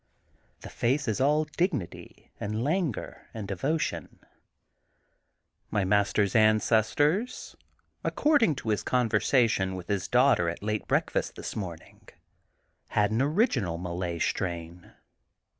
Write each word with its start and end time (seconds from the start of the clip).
The 0.61 0.69
face 0.71 1.07
is 1.07 1.21
all 1.21 1.43
dignity 1.45 2.31
and 2.39 2.63
languor 2.63 3.27
and 3.35 3.47
devotion. 3.47 4.17
My 5.69 5.85
master 5.85 6.23
^s 6.23 6.33
ancestors, 6.33 7.55
according 8.03 8.55
to 8.55 8.69
his 8.69 8.81
conversation 8.81 9.75
with 9.75 9.89
his 9.89 10.07
daughter 10.07 10.49
at 10.49 10.63
late 10.63 10.87
break 10.87 11.11
fast 11.11 11.35
this 11.35 11.55
morning, 11.55 12.09
had 12.87 13.11
an 13.11 13.21
original 13.21 13.77
Malay 13.77 14.17
strain. 14.17 14.91